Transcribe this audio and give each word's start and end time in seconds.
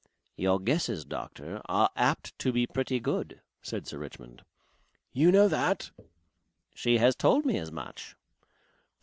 "Your 0.35 0.59
guesses, 0.59 1.05
doctor, 1.05 1.61
are 1.65 1.91
apt 1.95 2.35
to 2.39 2.51
be 2.51 2.65
pretty 2.65 2.99
good," 2.99 3.39
said 3.61 3.85
Sir 3.85 3.99
Richmond. 3.99 4.43
"You 5.13 5.31
know 5.31 5.47
that?" 5.47 5.91
"She 6.73 6.97
has 6.97 7.15
told 7.15 7.45
me 7.45 7.59
as 7.59 7.71
much." 7.71 8.15